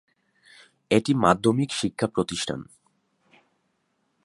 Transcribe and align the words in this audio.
এটি 0.91 1.11
মাধ্যমিক 1.15 1.69
শিক্ষা 1.71 2.07
প্রতিষ্ঠান। 2.07 2.59